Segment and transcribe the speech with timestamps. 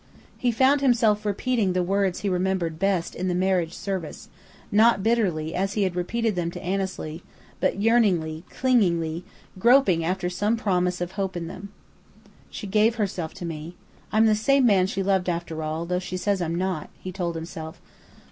[0.35, 4.29] He found himself repeating the words he remembered best in the marriage service,
[4.71, 7.21] not bitterly as he had repeated them to Annesley,
[7.59, 9.23] but yearningly, clingingly,
[9.59, 11.69] groping after some promise of hope in them.
[12.49, 13.75] "She gave herself to me.
[14.11, 17.35] I'm the same man she loved, after all, though she says I'm not," he told
[17.35, 17.79] himself.